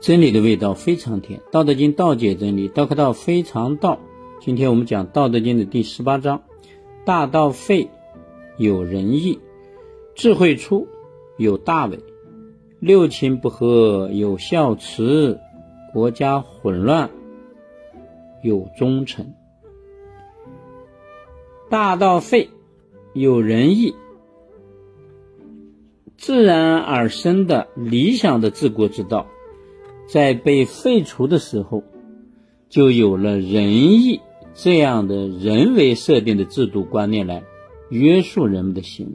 [0.00, 3.98] 真理的味道非常甜，《道德经》道解真理，道可道非常道。
[4.40, 6.42] 今天我们讲《道德经》的第十八章：
[7.04, 7.90] 大道废，
[8.56, 9.40] 有仁义；
[10.14, 10.86] 智慧出，
[11.36, 11.98] 有大伪；
[12.78, 15.36] 六亲不和，有孝慈；
[15.92, 17.10] 国家混乱，
[18.44, 19.34] 有忠臣。
[21.68, 22.50] 大道废，
[23.14, 23.96] 有仁义，
[26.16, 29.26] 自然而生的理想的治国之道。
[30.08, 31.82] 在被废除的时候，
[32.70, 34.20] 就有了仁义
[34.54, 37.42] 这样的人为设定的制度观念来
[37.90, 39.12] 约束人们的行为。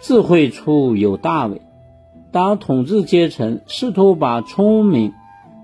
[0.00, 1.60] 智慧出有大伪，
[2.32, 5.12] 当统治阶层试图把聪明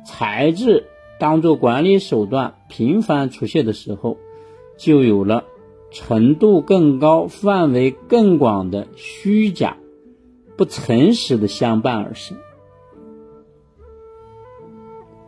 [0.05, 0.85] 才智
[1.19, 4.17] 当做管理手段频繁出现的时候，
[4.77, 5.45] 就有了
[5.91, 9.77] 程度更高、范围更广的虚假。
[10.59, 12.37] 不诚实的相伴而生，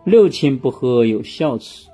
[0.02, 1.88] 六亲不和有孝慈。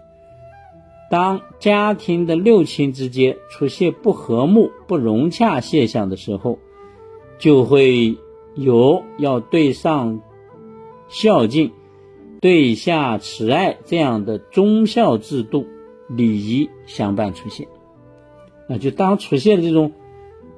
[1.11, 6.59] 当家庭的六亲之间出现不和睦、不融洽现象的时候，
[7.39, 8.17] 就会
[8.55, 10.23] 有要对上
[11.09, 11.73] 孝敬、
[12.41, 15.67] 对下慈爱这样的忠孝制度、
[16.09, 17.69] 礼仪相伴出现。
[18.71, 19.93] 啊，就当出现这种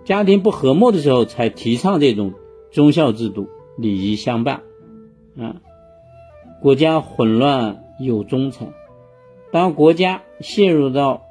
[0.04, 2.34] 家庭不和睦的时候，才提倡这种。
[2.70, 4.62] 忠孝制度、礼仪相伴，
[5.38, 5.56] 啊，
[6.60, 8.68] 国家混乱有忠臣。
[9.50, 11.22] 当国家陷入到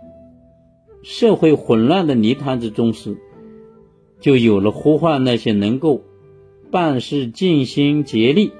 [1.03, 3.17] 社会混乱的泥潭之中时，
[4.19, 6.01] 就有了呼唤那些能够
[6.71, 8.51] 办事尽心竭力、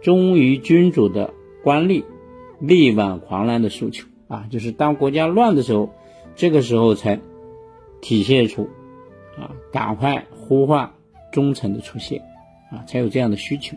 [0.00, 2.04] 忠于君主的官吏
[2.58, 4.06] 力挽狂澜的诉求。
[4.28, 5.90] 啊，就是当国家乱的时候，
[6.34, 7.20] 这个时候才
[8.00, 8.70] 体现出
[9.36, 10.94] 啊，赶快呼唤。
[11.32, 12.22] 忠诚的出现，
[12.70, 13.76] 啊，才有这样的需求。